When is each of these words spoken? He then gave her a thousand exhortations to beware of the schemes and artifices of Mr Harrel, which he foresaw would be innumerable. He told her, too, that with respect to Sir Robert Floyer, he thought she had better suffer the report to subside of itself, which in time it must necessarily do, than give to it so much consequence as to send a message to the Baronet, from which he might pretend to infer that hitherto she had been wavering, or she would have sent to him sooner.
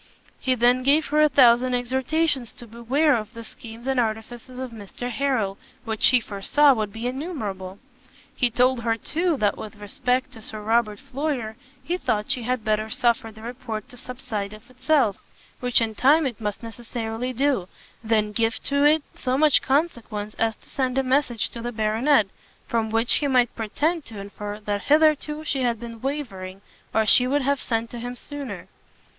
He 0.39 0.55
then 0.55 0.81
gave 0.81 1.05
her 1.09 1.21
a 1.21 1.29
thousand 1.29 1.75
exhortations 1.75 2.53
to 2.53 2.65
beware 2.65 3.15
of 3.15 3.35
the 3.35 3.43
schemes 3.43 3.85
and 3.85 3.99
artifices 3.99 4.57
of 4.57 4.71
Mr 4.71 5.11
Harrel, 5.11 5.59
which 5.85 6.07
he 6.07 6.19
foresaw 6.19 6.73
would 6.73 6.91
be 6.91 7.05
innumerable. 7.05 7.77
He 8.35 8.49
told 8.49 8.81
her, 8.81 8.97
too, 8.97 9.37
that 9.37 9.59
with 9.59 9.75
respect 9.75 10.31
to 10.33 10.41
Sir 10.41 10.59
Robert 10.63 10.99
Floyer, 10.99 11.55
he 11.83 11.97
thought 11.99 12.31
she 12.31 12.41
had 12.41 12.63
better 12.65 12.89
suffer 12.89 13.31
the 13.31 13.43
report 13.43 13.87
to 13.89 13.95
subside 13.97 14.53
of 14.53 14.71
itself, 14.71 15.17
which 15.59 15.79
in 15.81 15.93
time 15.93 16.25
it 16.25 16.41
must 16.41 16.63
necessarily 16.63 17.31
do, 17.31 17.67
than 18.03 18.31
give 18.31 18.55
to 18.63 18.83
it 18.83 19.03
so 19.13 19.37
much 19.37 19.61
consequence 19.61 20.33
as 20.39 20.55
to 20.55 20.67
send 20.67 20.97
a 20.97 21.03
message 21.03 21.51
to 21.51 21.61
the 21.61 21.71
Baronet, 21.71 22.25
from 22.67 22.89
which 22.89 23.17
he 23.17 23.27
might 23.27 23.55
pretend 23.55 24.03
to 24.05 24.17
infer 24.17 24.59
that 24.61 24.85
hitherto 24.85 25.43
she 25.43 25.61
had 25.61 25.79
been 25.79 26.01
wavering, 26.01 26.61
or 26.91 27.05
she 27.05 27.27
would 27.27 27.43
have 27.43 27.61
sent 27.61 27.91
to 27.91 27.99
him 27.99 28.15
sooner. 28.15 28.67